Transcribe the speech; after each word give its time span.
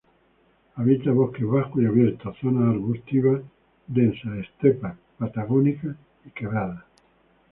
Habita 0.77 1.11
bosques 1.11 1.45
bajos 1.45 1.79
y 1.79 1.85
abiertos, 1.85 2.35
zonas 2.41 2.73
arbustivas 2.73 3.43
densas, 3.85 4.39
estepas 4.47 4.97
patagónicas 5.19 5.95
y 6.25 6.31
quebradas. 6.31 6.83